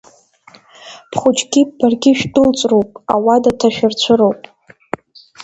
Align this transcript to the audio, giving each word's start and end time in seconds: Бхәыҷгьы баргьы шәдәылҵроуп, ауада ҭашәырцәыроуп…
Бхәыҷгьы 1.11 1.61
баргьы 1.77 2.11
шәдәылҵроуп, 2.19 2.89
ауада 3.13 3.51
ҭашәырцәыроуп… 3.59 4.41